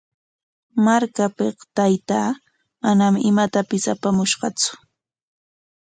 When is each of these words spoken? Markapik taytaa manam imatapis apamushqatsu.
Markapik 0.85 1.57
taytaa 1.75 2.29
manam 2.81 3.15
imatapis 3.29 3.83
apamushqatsu. 3.93 4.71